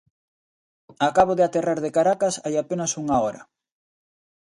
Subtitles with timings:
[1.09, 3.41] Acabo de aterrar de Caracas hai apenas unha hora.